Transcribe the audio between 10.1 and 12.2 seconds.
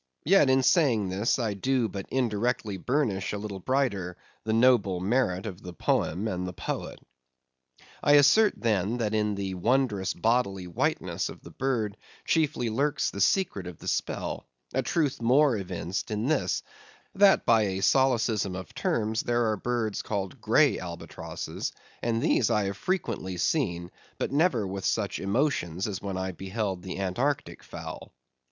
bodily whiteness of the bird